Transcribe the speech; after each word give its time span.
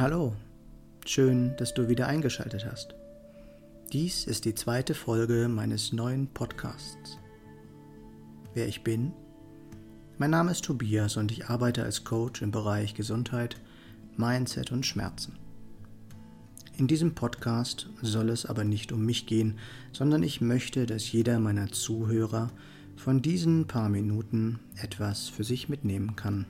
Hallo, 0.00 0.32
schön, 1.04 1.56
dass 1.56 1.74
du 1.74 1.88
wieder 1.88 2.06
eingeschaltet 2.06 2.64
hast. 2.64 2.94
Dies 3.92 4.28
ist 4.28 4.44
die 4.44 4.54
zweite 4.54 4.94
Folge 4.94 5.48
meines 5.48 5.92
neuen 5.92 6.28
Podcasts. 6.28 7.18
Wer 8.54 8.68
ich 8.68 8.84
bin? 8.84 9.10
Mein 10.16 10.30
Name 10.30 10.52
ist 10.52 10.64
Tobias 10.64 11.16
und 11.16 11.32
ich 11.32 11.46
arbeite 11.46 11.82
als 11.82 12.04
Coach 12.04 12.42
im 12.42 12.52
Bereich 12.52 12.94
Gesundheit, 12.94 13.56
Mindset 14.16 14.70
und 14.70 14.86
Schmerzen. 14.86 15.36
In 16.76 16.86
diesem 16.86 17.16
Podcast 17.16 17.90
soll 18.00 18.28
es 18.28 18.46
aber 18.46 18.62
nicht 18.62 18.92
um 18.92 19.04
mich 19.04 19.26
gehen, 19.26 19.58
sondern 19.92 20.22
ich 20.22 20.40
möchte, 20.40 20.86
dass 20.86 21.10
jeder 21.10 21.40
meiner 21.40 21.72
Zuhörer 21.72 22.52
von 22.94 23.20
diesen 23.20 23.66
paar 23.66 23.88
Minuten 23.88 24.60
etwas 24.80 25.28
für 25.28 25.42
sich 25.42 25.68
mitnehmen 25.68 26.14
kann. 26.14 26.46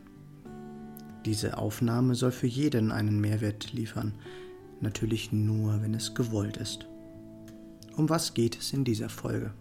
Diese 1.28 1.58
Aufnahme 1.58 2.14
soll 2.14 2.32
für 2.32 2.46
jeden 2.46 2.90
einen 2.90 3.20
Mehrwert 3.20 3.74
liefern, 3.74 4.14
natürlich 4.80 5.30
nur, 5.30 5.82
wenn 5.82 5.92
es 5.92 6.14
gewollt 6.14 6.56
ist. 6.56 6.86
Um 7.98 8.08
was 8.08 8.32
geht 8.32 8.56
es 8.58 8.72
in 8.72 8.82
dieser 8.82 9.10
Folge? 9.10 9.52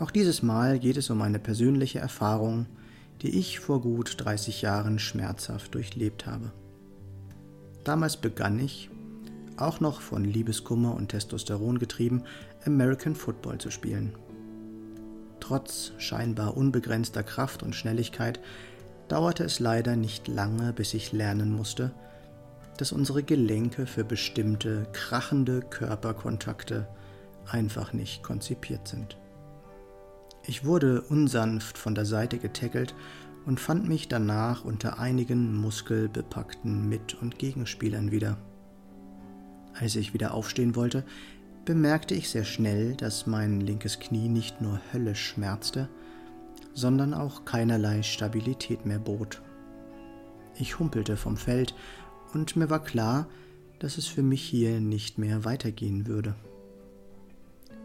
Auch 0.00 0.10
dieses 0.10 0.42
Mal 0.42 0.80
geht 0.80 0.96
es 0.96 1.10
um 1.10 1.22
eine 1.22 1.38
persönliche 1.38 2.00
Erfahrung, 2.00 2.66
die 3.20 3.38
ich 3.38 3.60
vor 3.60 3.80
gut 3.80 4.16
30 4.18 4.62
Jahren 4.62 4.98
schmerzhaft 4.98 5.76
durchlebt 5.76 6.26
habe. 6.26 6.50
Damals 7.84 8.16
begann 8.16 8.58
ich, 8.58 8.90
auch 9.56 9.78
noch 9.78 10.00
von 10.00 10.24
Liebeskummer 10.24 10.92
und 10.92 11.10
Testosteron 11.10 11.78
getrieben, 11.78 12.24
American 12.66 13.14
Football 13.14 13.58
zu 13.58 13.70
spielen. 13.70 14.12
Trotz 15.38 15.92
scheinbar 15.98 16.56
unbegrenzter 16.56 17.22
Kraft 17.22 17.62
und 17.62 17.76
Schnelligkeit 17.76 18.40
dauerte 19.08 19.44
es 19.44 19.60
leider 19.60 19.96
nicht 19.96 20.28
lange, 20.28 20.72
bis 20.72 20.94
ich 20.94 21.12
lernen 21.12 21.52
musste, 21.52 21.92
dass 22.78 22.92
unsere 22.92 23.22
Gelenke 23.22 23.86
für 23.86 24.04
bestimmte 24.04 24.86
krachende 24.92 25.60
Körperkontakte 25.60 26.88
einfach 27.46 27.92
nicht 27.92 28.22
konzipiert 28.22 28.88
sind. 28.88 29.16
Ich 30.44 30.64
wurde 30.64 31.02
unsanft 31.02 31.78
von 31.78 31.94
der 31.94 32.06
Seite 32.06 32.38
getackelt 32.38 32.94
und 33.46 33.60
fand 33.60 33.88
mich 33.88 34.08
danach 34.08 34.64
unter 34.64 34.98
einigen 34.98 35.54
muskelbepackten 35.54 36.88
Mit- 36.88 37.14
und 37.14 37.38
Gegenspielern 37.38 38.10
wieder. 38.10 38.38
Als 39.78 39.96
ich 39.96 40.14
wieder 40.14 40.34
aufstehen 40.34 40.76
wollte, 40.76 41.04
bemerkte 41.64 42.14
ich 42.14 42.28
sehr 42.28 42.44
schnell, 42.44 42.94
dass 42.96 43.26
mein 43.26 43.60
linkes 43.60 44.00
Knie 44.00 44.28
nicht 44.28 44.60
nur 44.60 44.80
höllisch 44.92 45.24
schmerzte, 45.24 45.88
sondern 46.74 47.14
auch 47.14 47.44
keinerlei 47.44 48.02
Stabilität 48.02 48.86
mehr 48.86 48.98
bot. 48.98 49.42
Ich 50.56 50.78
humpelte 50.78 51.16
vom 51.16 51.36
Feld 51.36 51.74
und 52.34 52.56
mir 52.56 52.70
war 52.70 52.82
klar, 52.82 53.26
dass 53.78 53.98
es 53.98 54.06
für 54.06 54.22
mich 54.22 54.42
hier 54.42 54.80
nicht 54.80 55.18
mehr 55.18 55.44
weitergehen 55.44 56.06
würde. 56.06 56.34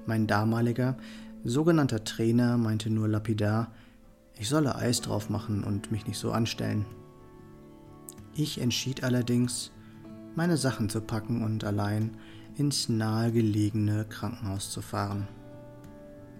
Mein 0.05 0.27
damaliger, 0.27 0.97
sogenannter 1.43 2.03
Trainer 2.03 2.57
meinte 2.57 2.89
nur 2.89 3.07
lapidar, 3.07 3.71
ich 4.39 4.47
solle 4.47 4.75
Eis 4.75 5.01
drauf 5.01 5.29
machen 5.29 5.63
und 5.63 5.91
mich 5.91 6.05
nicht 6.05 6.19
so 6.19 6.31
anstellen. 6.31 6.85
Ich 8.35 8.61
entschied 8.61 9.03
allerdings, 9.03 9.71
meine 10.35 10.57
Sachen 10.57 10.89
zu 10.89 11.01
packen 11.01 11.43
und 11.43 11.63
allein 11.63 12.17
ins 12.55 12.87
nahegelegene 12.89 14.05
Krankenhaus 14.05 14.71
zu 14.71 14.81
fahren. 14.81 15.27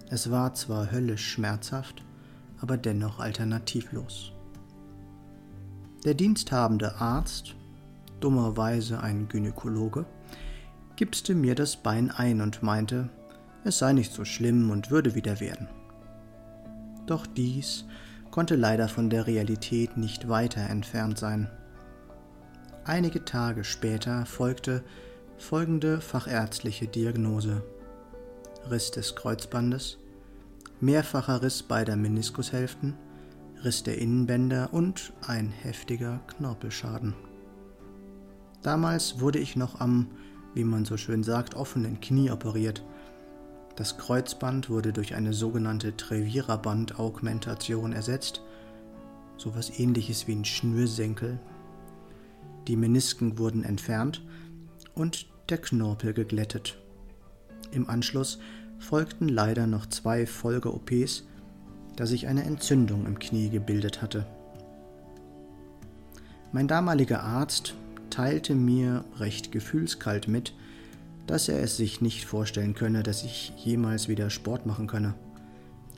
Es 0.09 0.30
war 0.30 0.54
zwar 0.54 0.92
höllisch 0.92 1.28
schmerzhaft, 1.28 2.04
aber 2.61 2.77
dennoch 2.77 3.19
alternativlos. 3.19 4.31
Der 6.05 6.13
diensthabende 6.13 6.95
Arzt, 6.95 7.55
dummerweise 8.19 9.02
ein 9.02 9.27
Gynäkologe, 9.27 10.05
gipste 10.95 11.36
mir 11.36 11.55
das 11.55 11.77
Bein 11.77 12.11
ein 12.11 12.41
und 12.41 12.64
meinte, 12.64 13.09
es 13.64 13.77
sei 13.77 13.93
nicht 13.93 14.14
so 14.14 14.26
schlimm 14.26 14.70
und 14.70 14.92
würde 14.92 15.15
wieder 15.15 15.39
werden. 15.39 15.67
Doch 17.05 17.26
dies 17.26 17.86
konnte 18.32 18.55
leider 18.55 18.87
von 18.87 19.09
der 19.09 19.27
Realität 19.27 19.98
nicht 19.98 20.30
weiter 20.30 20.61
entfernt 20.70 21.17
sein. 21.17 21.49
Einige 22.83 23.26
Tage 23.26 23.64
später 23.64 24.26
folgte 24.26 24.83
folgende 25.37 26.02
fachärztliche 26.02 26.87
Diagnose. 26.87 27.64
Riss 28.70 28.92
des 28.92 29.15
Kreuzbandes, 29.15 29.98
mehrfacher 30.80 31.42
Riss 31.42 31.64
beider 31.64 31.95
Meniskushälften, 31.95 32.95
Riss 33.64 33.83
der 33.83 33.98
Innenbänder 33.98 34.70
und 34.71 35.14
ein 35.26 35.49
heftiger 35.49 36.20
Knorpelschaden. 36.27 37.15
Damals 38.61 39.20
wurde 39.20 39.39
ich 39.39 39.55
noch 39.55 39.80
am, 39.80 40.08
wie 40.54 40.64
man 40.64 40.86
so 40.86 40.98
schön 40.98 41.23
sagt, 41.23 41.55
offenen 41.55 41.99
Knie 41.99 42.32
operiert. 42.32 42.83
Das 43.76 43.98
Kreuzband 43.98 44.70
wurde 44.70 44.93
durch 44.93 45.15
eine 45.15 45.33
sogenannte 45.33 45.95
Treviererband-Augmentation 45.95 47.94
ersetzt, 47.94 48.42
sowas 49.38 49.80
ähnliches 49.80 50.27
wie 50.27 50.33
ein 50.33 50.45
Schnürsenkel. 50.45 51.39
Die 52.67 52.76
Menisken 52.76 53.38
wurden 53.38 53.64
entfernt 53.64 54.23
und 54.95 55.27
der 55.49 55.59
Knorpel 55.59 56.14
geglättet. 56.14 56.77
Im 57.71 57.89
Anschluss 57.89 58.39
folgten 58.80 59.27
leider 59.27 59.67
noch 59.67 59.86
zwei 59.86 60.26
Folge-OPs, 60.26 61.23
da 61.95 62.05
sich 62.05 62.27
eine 62.27 62.43
Entzündung 62.43 63.05
im 63.05 63.20
Knie 63.20 63.49
gebildet 63.49 64.02
hatte. 64.02 64.26
Mein 66.52 66.67
damaliger 66.67 67.23
Arzt 67.23 67.73
teilte 68.10 68.55
mir 68.55 69.04
recht 69.17 69.52
gefühlskalt 69.52 70.27
mit, 70.27 70.54
dass 71.26 71.49
er 71.49 71.61
es 71.61 71.76
sich 71.77 72.02
nicht 72.02 72.26
vorstellen 72.26 72.73
könne, 72.73 73.04
dass 73.04 73.23
ich 73.23 73.54
jemals 73.58 74.08
wieder 74.08 74.30
Sport 74.30 74.65
machen 74.65 74.88
könne. 74.88 75.14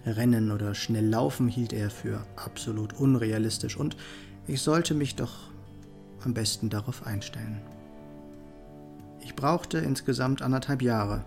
Rennen 0.05 0.51
oder 0.51 0.73
schnell 0.73 1.05
laufen 1.05 1.47
hielt 1.47 1.73
er 1.73 1.89
für 1.89 2.25
absolut 2.35 2.93
unrealistisch 2.93 3.77
und 3.77 3.95
ich 4.47 4.61
sollte 4.61 4.95
mich 4.95 5.15
doch 5.15 5.49
am 6.23 6.33
besten 6.33 6.69
darauf 6.69 7.05
einstellen. 7.05 7.61
Ich 9.21 9.35
brauchte 9.35 9.77
insgesamt 9.77 10.41
anderthalb 10.41 10.81
Jahre, 10.81 11.23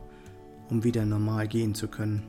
um 0.70 0.84
wieder 0.84 1.04
normal 1.04 1.48
gehen 1.48 1.74
zu 1.74 1.88
können. 1.88 2.22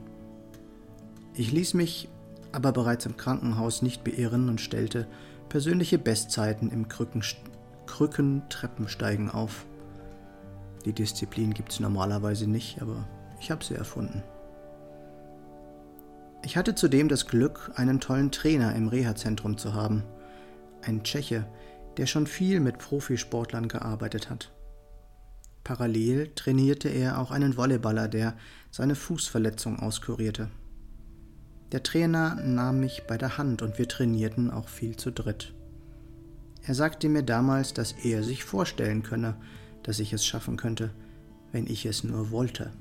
Ich 1.36 1.52
ließ 1.52 1.74
mich 1.74 2.10
aber 2.52 2.72
bereits 2.72 3.06
im 3.06 3.18
Krankenhaus 3.18 3.82
nicht 3.82 4.04
beirren 4.04 4.48
und 4.50 4.62
stellte 4.62 5.08
persönliche 5.50 5.98
Bestzeiten 5.98 6.70
im 6.70 6.88
Krückentreppensteigen 7.88 9.30
auf. 9.30 9.66
Die 10.86 10.94
Disziplin 10.94 11.54
gibt 11.54 11.72
es 11.72 11.80
normalerweise 11.80 12.48
nicht, 12.48 12.82
aber 12.82 13.08
ich 13.40 13.52
habe 13.52 13.64
sie 13.64 13.76
erfunden. 13.76 14.24
Ich 16.46 16.58
hatte 16.58 16.76
zudem 16.76 17.08
das 17.08 17.28
Glück, 17.28 17.72
einen 17.76 18.00
tollen 18.00 18.32
Trainer 18.32 18.76
im 18.76 18.90
Reha-Zentrum 18.90 19.58
zu 19.58 19.74
haben. 19.74 20.04
Ein 20.82 21.04
Tscheche, 21.04 21.46
der 21.98 22.06
schon 22.06 22.28
viel 22.28 22.60
mit 22.60 22.80
Profisportlern 22.80 23.68
gearbeitet 23.70 24.30
hat. 24.30 24.52
Parallel 25.64 26.32
trainierte 26.36 26.90
er 26.90 27.20
auch 27.20 27.32
einen 27.32 27.56
Volleyballer, 27.56 28.08
der 28.08 28.36
seine 28.72 28.96
Fußverletzung 28.96 29.80
auskurierte. 29.80 30.50
Der 31.72 31.84
Trainer 31.84 32.36
nahm 32.36 32.80
mich 32.82 33.04
bei 33.08 33.18
der 33.18 33.38
Hand 33.38 33.62
und 33.62 33.78
wir 33.78 33.88
trainierten 33.88 34.52
auch 34.52 34.68
viel 34.68 34.96
zu 34.98 35.12
dritt. 35.12 35.54
Er 36.66 36.76
sagte 36.76 37.10
mir 37.10 37.24
damals, 37.24 37.74
dass 37.74 37.94
er 37.94 38.24
sich 38.24 38.44
vorstellen 38.44 39.04
könne, 39.04 39.36
dass 39.84 40.00
ich 40.00 40.14
es 40.14 40.26
schaffen 40.26 40.58
könnte, 40.58 40.92
wenn 41.52 41.68
ich 41.68 41.86
es 41.86 42.04
nur 42.04 42.32
wollte. 42.32 42.72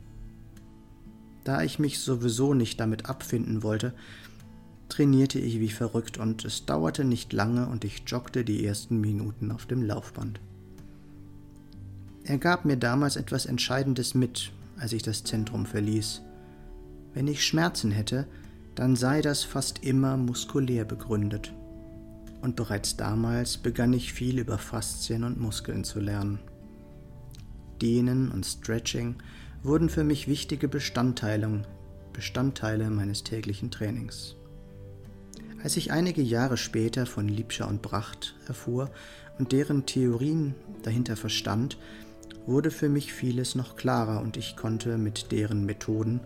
Da 1.44 1.62
ich 1.62 1.78
mich 1.78 1.98
sowieso 1.98 2.54
nicht 2.54 2.78
damit 2.78 3.06
abfinden 3.06 3.62
wollte, 3.62 3.92
trainierte 4.88 5.38
ich 5.38 5.58
wie 5.58 5.70
verrückt 5.70 6.18
und 6.18 6.44
es 6.44 6.66
dauerte 6.66 7.04
nicht 7.04 7.32
lange 7.32 7.66
und 7.68 7.84
ich 7.84 8.02
joggte 8.06 8.44
die 8.44 8.64
ersten 8.64 9.00
Minuten 9.00 9.50
auf 9.50 9.66
dem 9.66 9.82
Laufband. 9.82 10.40
Er 12.32 12.38
gab 12.38 12.64
mir 12.64 12.78
damals 12.78 13.16
etwas 13.16 13.44
Entscheidendes 13.44 14.14
mit, 14.14 14.52
als 14.78 14.94
ich 14.94 15.02
das 15.02 15.22
Zentrum 15.22 15.66
verließ. 15.66 16.22
Wenn 17.12 17.28
ich 17.28 17.44
Schmerzen 17.44 17.90
hätte, 17.90 18.26
dann 18.74 18.96
sei 18.96 19.20
das 19.20 19.44
fast 19.44 19.84
immer 19.84 20.16
muskulär 20.16 20.86
begründet. 20.86 21.52
Und 22.40 22.56
bereits 22.56 22.96
damals 22.96 23.58
begann 23.58 23.92
ich 23.92 24.14
viel 24.14 24.38
über 24.38 24.56
Faszien 24.56 25.24
und 25.24 25.38
Muskeln 25.38 25.84
zu 25.84 26.00
lernen. 26.00 26.38
Dehnen 27.82 28.32
und 28.32 28.46
Stretching 28.46 29.16
wurden 29.62 29.90
für 29.90 30.02
mich 30.02 30.26
wichtige 30.26 30.68
Bestandteile, 30.68 31.66
Bestandteile 32.14 32.88
meines 32.88 33.24
täglichen 33.24 33.70
Trainings. 33.70 34.36
Als 35.62 35.76
ich 35.76 35.92
einige 35.92 36.22
Jahre 36.22 36.56
später 36.56 37.04
von 37.04 37.28
Liebscher 37.28 37.68
und 37.68 37.82
Bracht 37.82 38.36
erfuhr 38.48 38.90
und 39.38 39.52
deren 39.52 39.84
Theorien 39.84 40.54
dahinter 40.82 41.16
verstand, 41.16 41.76
wurde 42.46 42.70
für 42.70 42.88
mich 42.88 43.12
vieles 43.12 43.54
noch 43.54 43.76
klarer 43.76 44.20
und 44.20 44.36
ich 44.36 44.56
konnte 44.56 44.98
mit 44.98 45.32
deren 45.32 45.64
Methoden 45.64 46.20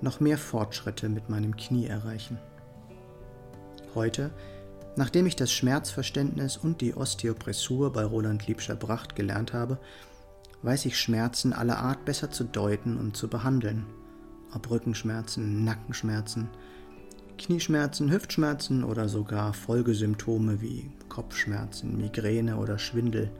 noch 0.00 0.20
mehr 0.20 0.38
Fortschritte 0.38 1.08
mit 1.08 1.28
meinem 1.28 1.56
Knie 1.56 1.86
erreichen. 1.86 2.38
Heute 3.94 4.30
Nachdem 4.96 5.26
ich 5.26 5.36
das 5.36 5.52
Schmerzverständnis 5.52 6.56
und 6.56 6.80
die 6.80 6.94
Osteopressur 6.94 7.92
bei 7.92 8.04
Roland 8.04 8.46
Liebscher-Bracht 8.46 9.14
gelernt 9.14 9.52
habe, 9.52 9.78
weiß 10.62 10.84
ich 10.86 10.98
Schmerzen 10.98 11.52
aller 11.52 11.78
Art 11.78 12.04
besser 12.04 12.30
zu 12.30 12.44
deuten 12.44 12.96
und 12.98 13.16
zu 13.16 13.28
behandeln. 13.28 13.86
Ob 14.52 14.68
Rückenschmerzen, 14.68 15.64
Nackenschmerzen, 15.64 16.48
Knieschmerzen, 17.38 18.10
Hüftschmerzen 18.10 18.84
oder 18.84 19.08
sogar 19.08 19.54
Folgesymptome 19.54 20.60
wie 20.60 20.90
Kopfschmerzen, 21.08 21.96
Migräne 21.96 22.56
oder 22.56 22.78
Schwindel. 22.78 23.30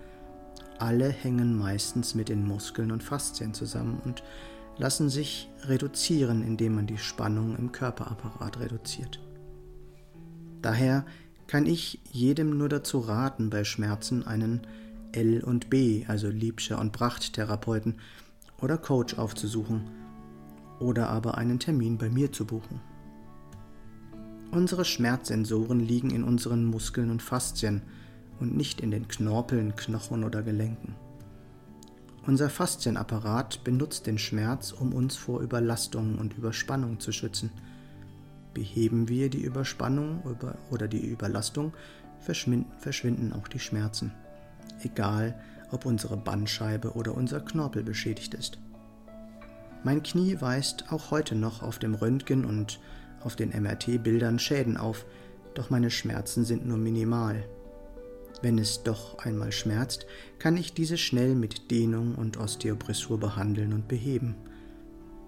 Alle 0.81 1.11
hängen 1.11 1.59
meistens 1.59 2.15
mit 2.15 2.31
den 2.31 2.49
Muskeln 2.49 2.91
und 2.91 3.03
Faszien 3.03 3.53
zusammen 3.53 4.01
und 4.03 4.23
lassen 4.79 5.11
sich 5.11 5.51
reduzieren, 5.65 6.43
indem 6.43 6.75
man 6.75 6.87
die 6.87 6.97
Spannung 6.97 7.55
im 7.55 7.71
Körperapparat 7.71 8.61
reduziert. 8.61 9.21
Daher 10.63 11.05
kann 11.47 11.67
ich 11.67 12.01
jedem 12.11 12.57
nur 12.57 12.71
dazu 12.71 12.99
raten, 12.99 13.51
bei 13.51 13.63
Schmerzen 13.65 14.27
einen 14.27 14.63
L 15.13 15.45
und 15.45 15.69
B, 15.69 16.07
also 16.09 16.29
Liebscher 16.29 16.79
und 16.79 16.93
Bracht-Therapeuten 16.93 17.97
oder 18.63 18.79
Coach 18.79 19.19
aufzusuchen 19.19 19.91
oder 20.79 21.11
aber 21.11 21.37
einen 21.37 21.59
Termin 21.59 21.99
bei 21.99 22.09
mir 22.09 22.33
zu 22.33 22.47
buchen. 22.47 22.81
Unsere 24.51 24.87
Schmerzsensoren 24.87 25.81
liegen 25.81 26.09
in 26.09 26.25
unseren 26.25 26.65
Muskeln 26.65 27.11
und 27.11 27.21
Faszien 27.21 27.83
und 28.41 28.57
nicht 28.57 28.81
in 28.81 28.91
den 28.91 29.07
Knorpeln, 29.07 29.77
Knochen 29.77 30.25
oder 30.25 30.43
Gelenken. 30.43 30.97
Unser 32.27 32.51
Faszienapparat 32.51 33.65
benutzt 33.65 34.07
den 34.07 34.19
Schmerz, 34.19 34.73
um 34.73 34.93
uns 34.93 35.17
vor 35.17 35.41
Überlastung 35.41 36.19
und 36.19 36.37
Überspannung 36.37 37.01
zu 37.01 37.13
schützen– 37.13 37.51
Beheben 38.55 39.09
wir 39.09 39.31
die 39.31 39.43
Überspannung 39.43 40.23
oder 40.71 40.89
die 40.89 41.07
Überlastung, 41.07 41.73
verschwinden 42.19 43.33
auch 43.33 43.49
die 43.49 43.61
Schmerzen, 43.61 44.13
egal 44.83 45.41
ob 45.71 45.87
unsere 45.87 46.17
Bandscheibe 46.17 46.93
oder 46.93 47.15
unser 47.15 47.41
Knorpel 47.41 47.85
beschädigt 47.85 48.35
ist. 48.35 48.59
Mein 49.85 50.03
Knie 50.03 50.41
weist 50.41 50.93
auch 50.93 51.11
heute 51.11 51.37
noch 51.37 51.63
auf 51.63 51.79
dem 51.79 51.95
Röntgen 51.95 52.45
und 52.45 52.81
auf 53.23 53.37
den 53.37 53.51
MRT-Bildern 53.51 54.39
Schäden 54.39 54.77
auf, 54.77 55.07
doch 55.55 55.71
meine 55.71 55.91
Schmerzen 55.91 56.45
sind 56.45 56.67
nur 56.67 56.77
minimal. 56.77 57.45
Wenn 58.43 58.59
es 58.59 58.83
doch 58.83 59.19
einmal 59.19 59.53
schmerzt, 59.53 60.07
kann 60.39 60.57
ich 60.57 60.73
diese 60.73 60.97
schnell 60.97 61.35
mit 61.35 61.71
Dehnung 61.71 62.15
und 62.15 62.39
Osteopressur 62.39 63.19
behandeln 63.19 63.73
und 63.73 63.89
beheben. 63.89 64.35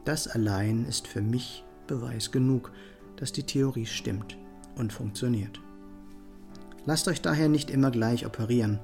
Das 0.05 0.29
allein 0.29 0.87
ist 0.87 1.07
für 1.07 1.23
mich 1.23 1.65
Beweis 1.87 2.31
genug, 2.31 2.73
dass 3.17 3.33
die 3.33 3.45
Theorie 3.45 3.87
stimmt 3.87 4.37
und 4.77 4.93
funktioniert. 4.93 5.61
Lasst 6.87 7.07
euch 7.07 7.21
daher 7.21 7.49
nicht 7.49 7.71
immer 7.71 7.91
gleich 7.91 8.27
operieren, 8.27 8.81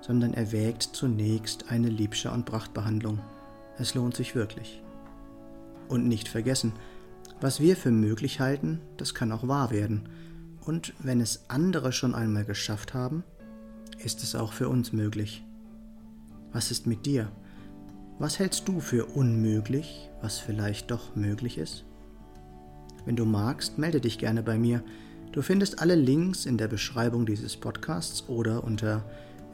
sondern 0.00 0.34
erwägt 0.34 0.82
zunächst 0.82 1.70
eine 1.70 1.88
Liebscher- 1.88 2.32
und 2.32 2.46
Prachtbehandlung. 2.46 3.20
Es 3.78 3.94
lohnt 3.94 4.16
sich 4.16 4.34
wirklich. 4.34 4.82
Und 5.88 6.08
nicht 6.08 6.28
vergessen, 6.28 6.72
was 7.40 7.60
wir 7.60 7.76
für 7.76 7.90
möglich 7.90 8.40
halten, 8.40 8.80
das 8.96 9.14
kann 9.14 9.32
auch 9.32 9.46
wahr 9.46 9.70
werden. 9.70 10.08
Und 10.64 10.94
wenn 11.00 11.20
es 11.20 11.44
andere 11.48 11.92
schon 11.92 12.14
einmal 12.14 12.44
geschafft 12.44 12.94
haben, 12.94 13.24
ist 14.04 14.22
es 14.22 14.34
auch 14.34 14.52
für 14.52 14.68
uns 14.68 14.92
möglich. 14.92 15.42
Was 16.52 16.70
ist 16.70 16.86
mit 16.86 17.06
dir? 17.06 17.32
Was 18.18 18.38
hältst 18.38 18.68
du 18.68 18.80
für 18.80 19.06
unmöglich, 19.06 20.10
was 20.20 20.38
vielleicht 20.38 20.90
doch 20.90 21.16
möglich 21.16 21.56
ist? 21.58 21.84
Wenn 23.04 23.16
du 23.16 23.24
magst, 23.24 23.78
melde 23.78 24.00
dich 24.00 24.18
gerne 24.18 24.42
bei 24.42 24.58
mir. 24.58 24.82
Du 25.32 25.42
findest 25.42 25.80
alle 25.80 25.94
Links 25.94 26.46
in 26.46 26.58
der 26.58 26.68
Beschreibung 26.68 27.26
dieses 27.26 27.56
Podcasts 27.56 28.28
oder 28.28 28.64
unter 28.64 29.04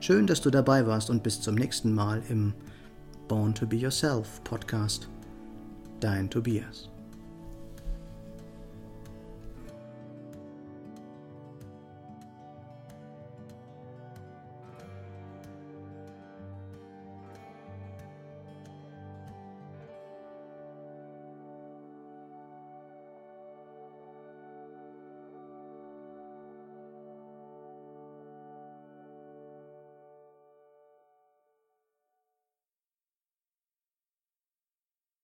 Schön, 0.01 0.27
dass 0.27 0.41
du 0.41 0.51
dabei 0.51 0.85
warst 0.87 1.11
und 1.11 1.23
bis 1.23 1.41
zum 1.41 1.55
nächsten 1.55 1.95
Mal 1.95 2.21
im 2.29 2.55
Born 3.29 3.53
to 3.55 3.67
be 3.67 3.79
yourself 3.79 4.43
Podcast. 4.45 5.07
Dein 6.01 6.29
Tobias. 6.29 6.89